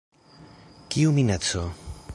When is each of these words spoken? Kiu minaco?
Kiu 0.89 1.13
minaco? 1.19 1.65